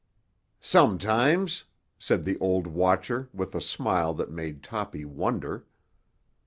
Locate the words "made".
4.31-4.63